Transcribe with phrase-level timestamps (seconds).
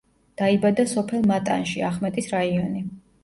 [0.41, 2.83] დაიბადა სოფელ მატანში, ახმეტის რაიონი.